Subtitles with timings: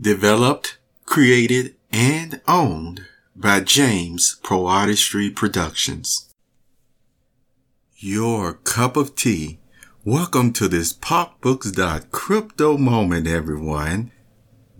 [0.00, 3.06] Developed, created, and owned
[3.36, 6.28] by James PoeArtistry Productions.
[7.98, 9.60] Your cup of tea.
[10.04, 14.10] Welcome to this popbooks.crypto moment, everyone.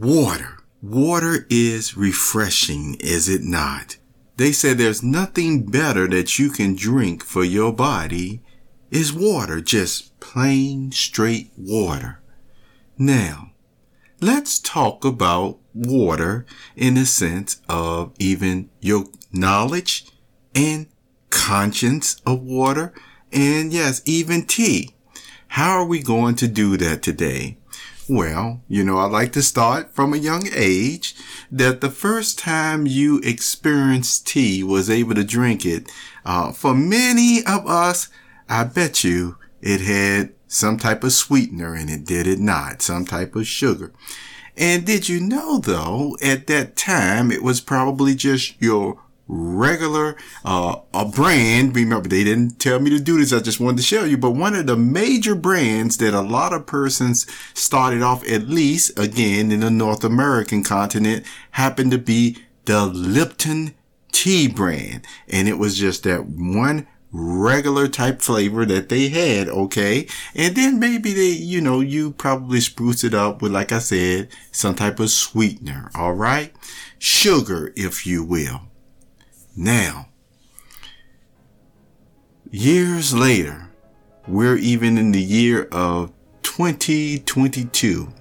[0.01, 0.59] Water.
[0.83, 3.97] Water is refreshing, is it not?
[4.37, 8.43] They said there's nothing better that you can drink for your body
[8.91, 12.21] is water, just plain straight water.
[12.99, 13.53] Now,
[14.21, 20.07] let's talk about water in the sense of even your knowledge
[20.55, 20.87] and
[21.31, 22.93] conscience of water.
[23.33, 24.91] And yes, even tea.
[25.49, 27.59] How are we going to do that today?
[28.09, 31.15] Well, you know, I like to start from a young age
[31.51, 35.91] that the first time you experienced tea was able to drink it.
[36.25, 38.09] Uh, for many of us,
[38.49, 42.83] I bet you it had some type of sweetener in it, did it not?
[42.83, 43.93] Some type of sugar.
[44.57, 50.77] And did you know though, at that time, it was probably just your regular uh,
[50.93, 51.75] a brand.
[51.75, 53.33] Remember, they didn't tell me to do this.
[53.33, 54.17] I just wanted to show you.
[54.17, 58.99] But one of the major brands that a lot of persons started off, at least
[58.99, 63.75] again in the North American continent, happened to be the Lipton
[64.13, 66.87] tea brand, and it was just that one
[67.17, 70.07] regular type flavor that they had, okay?
[70.35, 74.29] And then maybe they, you know, you probably spruce it up with, like I said,
[74.51, 76.53] some type of sweetener, alright?
[76.99, 78.63] Sugar, if you will.
[79.57, 80.09] Now,
[82.51, 83.71] years later,
[84.27, 86.13] we're even in the year of
[86.43, 88.13] 2022.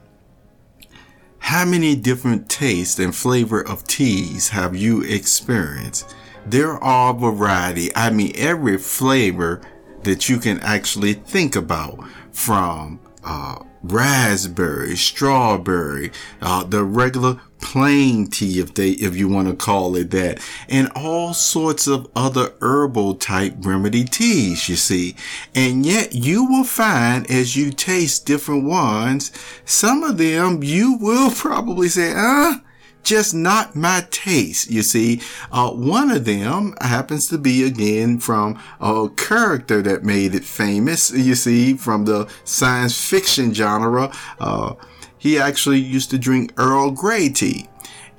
[1.39, 6.13] How many different tastes and flavor of teas have you experienced?
[6.45, 7.95] There are variety.
[7.95, 9.61] I mean, every flavor
[10.03, 18.59] that you can actually think about from uh, raspberry, strawberry, uh, the regular plain tea,
[18.59, 23.15] if they, if you want to call it that, and all sorts of other herbal
[23.15, 25.15] type remedy teas, you see.
[25.55, 29.31] And yet you will find as you taste different ones,
[29.63, 32.59] some of them you will probably say, ah, uh,
[33.03, 34.69] just not my taste.
[34.69, 35.21] You see,
[35.51, 41.11] uh, one of them happens to be again from a character that made it famous.
[41.11, 44.11] You see, from the science fiction genre.
[44.39, 44.75] Uh,
[45.17, 47.69] he actually used to drink Earl Grey tea.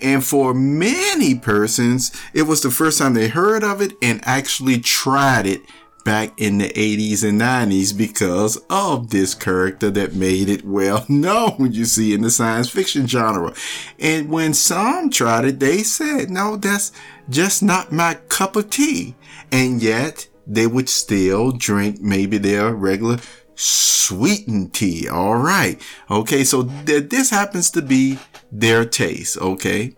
[0.00, 4.78] And for many persons, it was the first time they heard of it and actually
[4.80, 5.60] tried it
[6.04, 11.72] back in the 80s and 90s because of this character that made it well known,
[11.72, 13.54] you see, in the science fiction genre.
[13.98, 16.92] And when some tried it, they said, no, that's
[17.28, 19.14] just not my cup of tea.
[19.50, 23.18] And yet they would still drink maybe their regular
[23.54, 25.08] sweetened tea.
[25.08, 25.80] All right.
[26.10, 26.44] Okay.
[26.44, 28.18] So th- this happens to be
[28.52, 29.38] their taste.
[29.38, 29.96] Okay.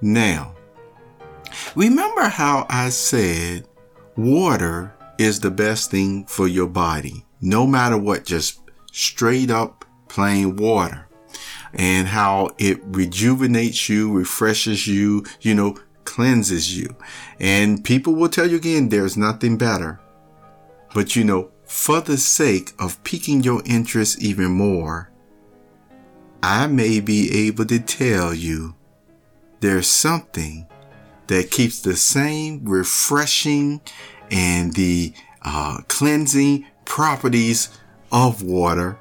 [0.00, 0.54] Now,
[1.76, 3.66] remember how I said
[4.16, 7.24] water is the best thing for your body.
[7.40, 8.60] No matter what, just
[8.92, 11.08] straight up plain water
[11.72, 16.94] and how it rejuvenates you, refreshes you, you know, cleanses you.
[17.40, 20.00] And people will tell you again, there's nothing better.
[20.94, 25.10] But you know, for the sake of piquing your interest even more,
[26.42, 28.76] I may be able to tell you
[29.60, 30.66] there's something
[31.26, 33.80] that keeps the same refreshing
[34.34, 37.70] and the uh, cleansing properties
[38.12, 38.98] of water.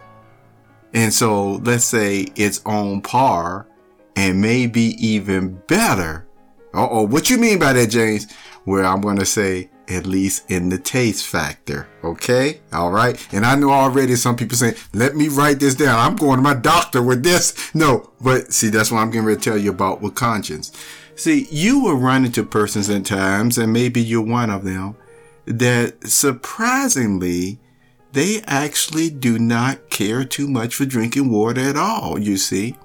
[0.94, 3.68] And so let's say it's on par
[4.16, 6.28] and maybe even better.
[6.76, 8.32] oh, what you mean by that, James?
[8.64, 11.90] Where I'm going to say at least in the taste factor.
[12.04, 12.62] Okay.
[12.72, 13.28] All right.
[13.34, 16.00] And I know already some people saying, let me write this down.
[16.00, 17.74] I'm going to my doctor with this.
[17.76, 20.72] No, but see, that's what I'm going to tell you about with conscience.
[21.16, 24.96] See, you will run into persons at times, and maybe you're one of them,
[25.46, 27.59] that surprisingly,
[28.14, 32.78] they actually do not care too much for drinking water at all, you see.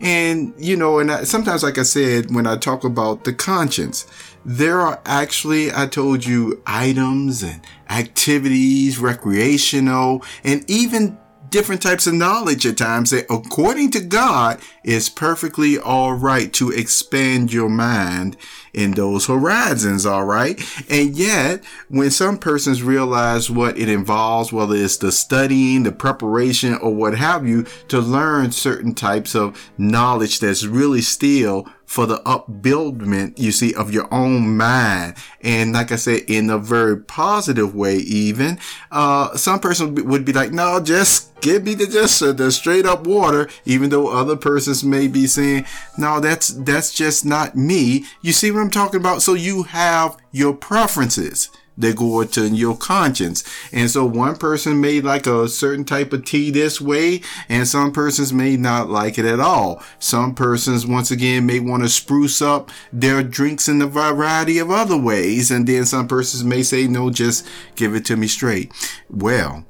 [0.00, 4.06] And, you know, and I, sometimes, like I said, when I talk about the conscience,
[4.44, 11.16] there are actually, I told you, items and activities, recreational, and even
[11.50, 16.70] different types of knowledge at times that according to God is perfectly all right to
[16.70, 18.36] expand your mind
[18.72, 20.06] in those horizons.
[20.06, 20.60] All right.
[20.88, 26.74] And yet when some persons realize what it involves, whether it's the studying, the preparation
[26.76, 32.22] or what have you to learn certain types of knowledge that's really still for the
[32.24, 35.14] upbuildment, you see, of your own mind.
[35.42, 38.58] And like I said, in a very positive way, even,
[38.90, 42.86] uh, some person would be like, no, just give me the just uh, the straight
[42.86, 45.66] up water, even though other persons may be saying,
[45.98, 48.04] no, that's, that's just not me.
[48.20, 49.22] You see what I'm talking about?
[49.22, 53.44] So you have your preferences that go into your conscience.
[53.72, 57.92] And so one person may like a certain type of tea this way, and some
[57.92, 59.82] persons may not like it at all.
[59.98, 64.70] Some persons, once again, may want to spruce up their drinks in a variety of
[64.70, 65.50] other ways.
[65.50, 68.72] And then some persons may say, no, just give it to me straight.
[69.08, 69.64] Well,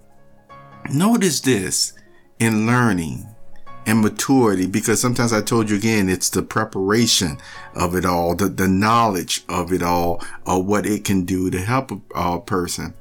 [0.92, 1.92] notice this
[2.38, 3.31] in learning
[3.86, 7.38] and maturity because sometimes I told you again, it's the preparation
[7.74, 11.58] of it all, the, the knowledge of it all, of what it can do to
[11.58, 12.94] help a, person.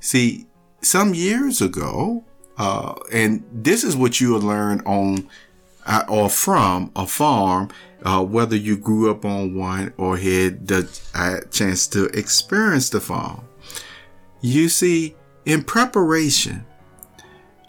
[0.00, 0.46] See,
[0.80, 2.24] some years ago,
[2.56, 5.28] uh, and this is what you will learn on
[5.86, 7.68] uh, or from a farm,
[8.02, 13.00] uh, whether you grew up on one or had the uh, chance to experience the
[13.00, 13.44] farm.
[14.40, 16.66] You see, in preparation,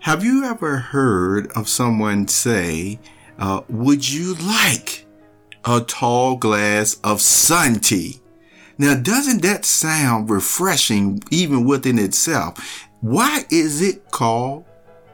[0.05, 2.99] have you ever heard of someone say,
[3.39, 5.03] uh, would you like
[5.65, 8.21] a tall glass of sun tea?
[8.77, 12.87] Now, doesn't that sound refreshing even within itself?
[13.01, 14.65] Why is it called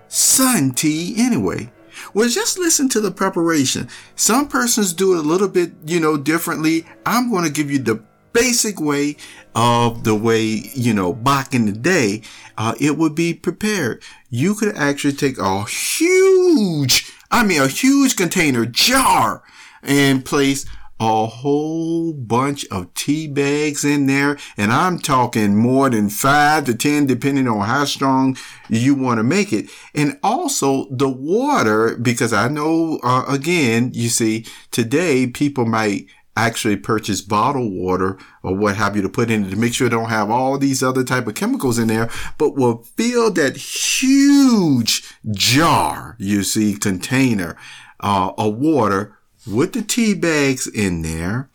[0.09, 1.71] sun tea anyway?
[2.13, 3.87] Well, just listen to the preparation.
[4.17, 6.85] Some persons do it a little bit, you know, differently.
[7.05, 8.03] I'm going to give you the
[8.33, 9.15] basic way
[9.55, 12.21] of the way, you know, back in the day,
[12.57, 14.03] uh, it would be prepared.
[14.33, 19.43] You could actually take a huge, I mean, a huge container jar
[19.83, 20.65] and place
[21.01, 24.37] a whole bunch of tea bags in there.
[24.55, 28.37] And I'm talking more than five to 10, depending on how strong
[28.69, 29.69] you want to make it.
[29.93, 36.05] And also the water, because I know, uh, again, you see, today people might
[36.47, 39.87] actually purchase bottled water or what have you to put in it to make sure
[39.87, 43.57] it don't have all these other type of chemicals in there, but will fill that
[43.57, 47.57] huge jar, you see, container,
[47.99, 49.17] uh, of water
[49.47, 51.49] with the tea bags in there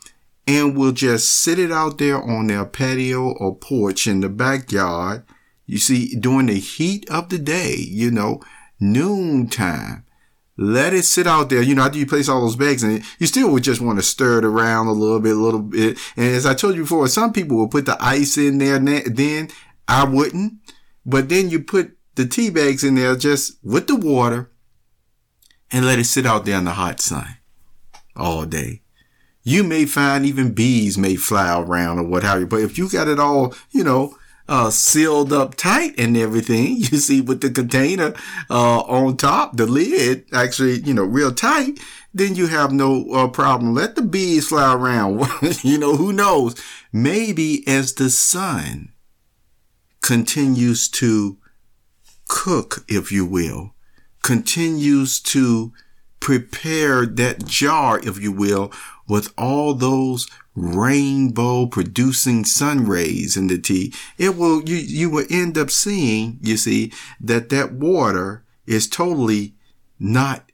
[0.47, 5.25] and will just sit it out there on their patio or porch in the backyard.
[5.67, 8.41] You see, during the heat of the day, you know,
[8.79, 10.06] noontime
[10.57, 11.63] let it sit out there.
[11.63, 13.99] You know, after you place all those bags in it, you still would just want
[13.99, 15.99] to stir it around a little bit, a little bit.
[16.17, 18.79] And as I told you before, some people will put the ice in there.
[18.79, 19.49] Then
[19.87, 20.55] I wouldn't,
[21.05, 24.51] but then you put the tea bags in there just with the water
[25.71, 27.37] and let it sit out there in the hot sun
[28.17, 28.83] all day.
[29.43, 32.89] You may find even bees may fly around or what have you, but if you
[32.89, 34.17] got it all, you know,
[34.49, 36.77] uh, sealed up tight and everything.
[36.87, 38.15] You see with the container,
[38.49, 41.81] uh, on top, the lid actually, you know, real tight.
[42.15, 43.75] Then you have no uh, problem.
[43.75, 45.27] Let the bees fly around.
[45.63, 46.55] you know, who knows?
[46.93, 48.93] Maybe as the sun
[50.01, 51.39] continues to
[52.29, 53.75] cook, if you will,
[54.23, 55.73] continues to
[56.21, 58.73] prepare that jar, if you will,
[59.09, 65.27] with all those rainbow producing sun rays in the tea, it will, you, you will
[65.31, 69.55] end up seeing, you see, that that water is totally
[70.01, 70.51] not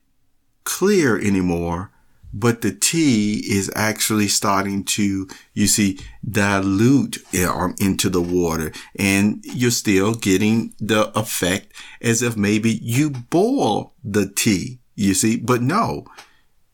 [0.64, 1.90] clear anymore,
[2.34, 8.72] but the tea is actually starting to, you see, dilute um, into the water.
[8.98, 15.36] And you're still getting the effect as if maybe you boil the tea, you see,
[15.36, 16.06] but no,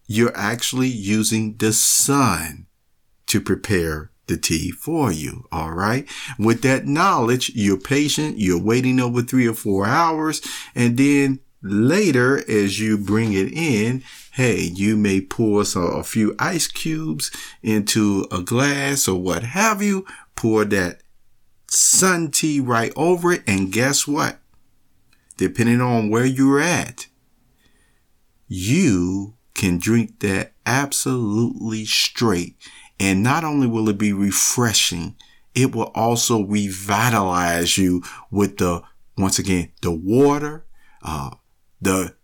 [0.07, 2.68] you're actually using the sun
[3.29, 5.47] to prepare the tea for you.
[5.51, 6.07] All right.
[6.39, 8.39] With that knowledge, you're patient.
[8.39, 10.41] You're waiting over three or four hours.
[10.75, 16.37] And then later, as you bring it in, hey, you may pour some, a few
[16.39, 17.31] ice cubes
[17.63, 20.07] into a glass or what have you.
[20.37, 21.01] Pour that
[21.67, 23.43] sun tea right over it.
[23.47, 24.39] And guess what?
[25.37, 27.07] Depending on where you're at,
[28.47, 32.57] you can drink that absolutely straight
[33.01, 35.17] and not only will it be refreshing,
[35.55, 38.83] it will also revitalize you with the,
[39.17, 40.67] once again, the water,
[41.03, 41.31] uh,
[41.81, 42.15] the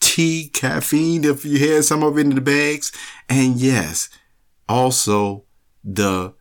[0.00, 2.92] tea, caffeine, if you had some of it in the bags.
[3.28, 4.08] And yes,
[4.68, 5.44] also
[5.84, 6.34] the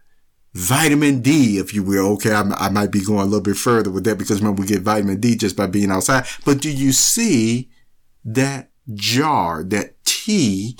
[0.53, 2.13] vitamin D, if you will.
[2.13, 2.31] Okay.
[2.31, 4.81] I, I might be going a little bit further with that because remember we get
[4.81, 6.25] vitamin D just by being outside.
[6.45, 7.69] But do you see
[8.25, 10.77] that jar, that tea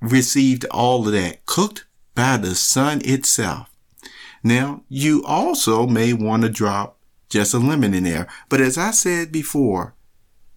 [0.00, 1.84] received all of that cooked
[2.20, 3.70] by the sun itself.
[4.44, 6.98] Now, you also may want to drop
[7.30, 8.28] just a lemon in there.
[8.50, 9.94] But as I said before,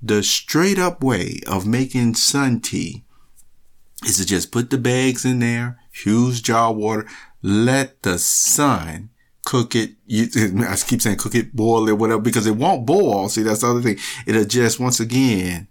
[0.01, 3.05] the straight up way of making sun tea
[4.05, 7.07] is to just put the bags in there, huge jar of water,
[7.41, 9.11] let the sun
[9.45, 9.91] cook it.
[10.05, 10.27] You,
[10.67, 13.29] I keep saying cook it, boil it, whatever, because it won't boil.
[13.29, 13.99] See, that's the other thing.
[14.27, 15.69] It'll just, once again,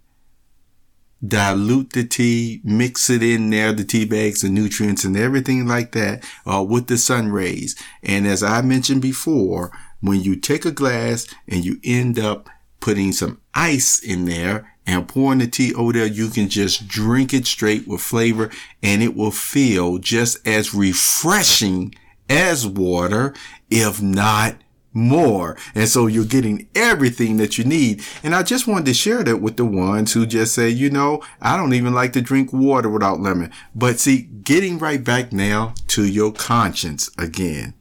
[1.27, 5.93] dilute the tea, mix it in there, the tea bags, the nutrients and everything like
[5.93, 7.77] that, uh, with the sun rays.
[8.03, 12.49] And as I mentioned before, when you take a glass and you end up
[12.81, 17.33] putting some ice in there and pouring the tea over there, you can just drink
[17.33, 18.51] it straight with flavor
[18.83, 21.95] and it will feel just as refreshing
[22.29, 23.33] as water,
[23.71, 24.57] if not
[24.93, 25.57] more.
[25.75, 28.03] And so you're getting everything that you need.
[28.23, 31.23] And I just wanted to share that with the ones who just say, you know,
[31.41, 33.53] I don't even like to drink water without lemon.
[33.75, 37.75] But see, getting right back now to your conscience again.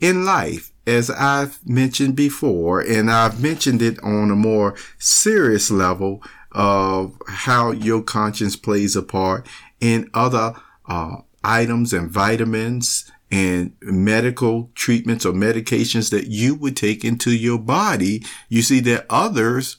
[0.00, 6.22] In life, as I've mentioned before, and I've mentioned it on a more serious level
[6.52, 9.46] of how your conscience plays a part
[9.80, 10.54] in other
[10.86, 17.58] uh, items and vitamins and medical treatments or medications that you would take into your
[17.58, 19.78] body, you see that others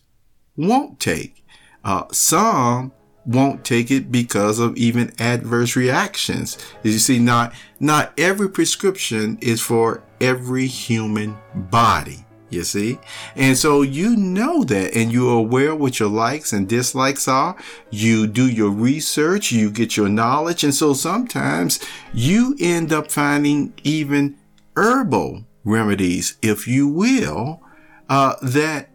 [0.57, 1.45] won't take.
[1.83, 2.91] Uh, some
[3.25, 6.57] won't take it because of even adverse reactions.
[6.83, 12.25] You see, not, not every prescription is for every human body.
[12.55, 12.99] You see?
[13.35, 17.55] And so you know that and you're aware what your likes and dislikes are.
[17.91, 20.63] You do your research, you get your knowledge.
[20.63, 21.79] And so sometimes
[22.13, 24.37] you end up finding even
[24.75, 27.61] herbal remedies, if you will,
[28.09, 28.89] uh, that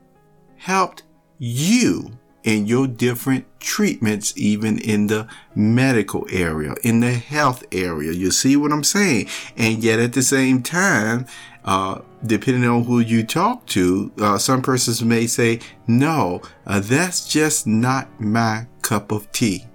[0.56, 1.02] helped
[1.38, 8.12] you in your different treatments, even in the medical area, in the health area.
[8.12, 9.28] You see what I'm saying?
[9.56, 11.26] And yet at the same time,
[11.64, 17.28] uh, depending on who you talk to, uh, some persons may say, no, uh, that's
[17.28, 19.66] just not my cup of tea.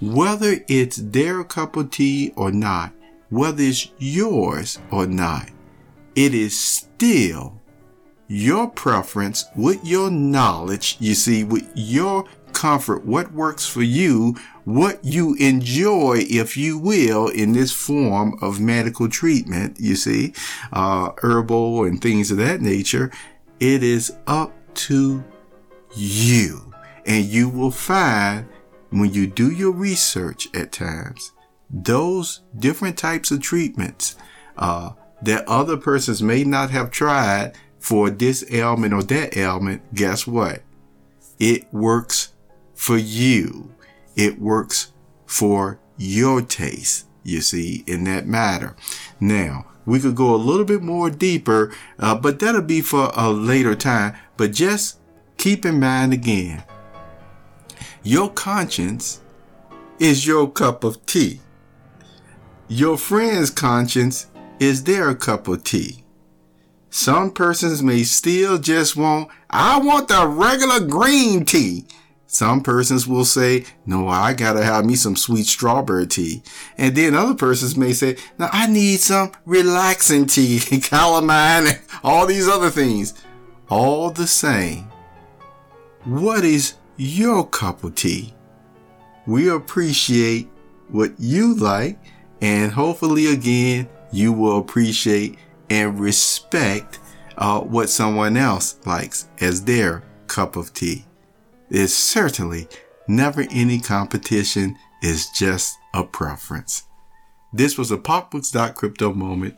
[0.00, 2.92] Whether it's their cup of tea or not,
[3.30, 5.48] whether it's yours or not,
[6.14, 7.60] it is still
[8.32, 12.24] your preference with your knowledge, you see, with your
[12.54, 14.34] comfort, what works for you,
[14.64, 20.32] what you enjoy, if you will, in this form of medical treatment, you see,
[20.72, 23.10] uh, herbal and things of that nature,
[23.60, 25.22] it is up to
[25.94, 26.72] you.
[27.04, 28.48] And you will find
[28.88, 31.32] when you do your research at times,
[31.68, 34.16] those different types of treatments,
[34.56, 40.24] uh, that other persons may not have tried for this ailment or that ailment, guess
[40.24, 40.62] what?
[41.40, 42.32] It works
[42.74, 43.74] for you.
[44.14, 44.92] It works
[45.26, 48.76] for your taste, you see, in that matter.
[49.18, 53.30] Now, we could go a little bit more deeper, uh, but that'll be for a
[53.30, 54.14] later time.
[54.36, 55.00] But just
[55.36, 56.62] keep in mind again,
[58.04, 59.20] your conscience
[59.98, 61.40] is your cup of tea.
[62.68, 64.28] Your friend's conscience
[64.60, 66.04] is their cup of tea.
[66.94, 71.86] Some persons may still just want, I want the regular green tea.
[72.26, 76.42] Some persons will say, no, I gotta have me some sweet strawberry tea.
[76.76, 81.80] And then other persons may say, no, I need some relaxing tea, and chamomile, and
[82.04, 83.14] all these other things.
[83.70, 84.92] All the same.
[86.04, 88.34] What is your cup of tea?
[89.26, 90.46] We appreciate
[90.88, 91.98] what you like
[92.42, 95.38] and hopefully again, you will appreciate
[95.72, 96.98] and respect
[97.38, 101.06] uh, what someone else likes as their cup of tea.
[101.70, 102.68] There's certainly
[103.08, 104.76] never any competition.
[105.00, 106.82] It's just a preference.
[107.54, 109.56] This was a popbooks.crypto moment.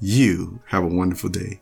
[0.00, 1.60] You have a wonderful day.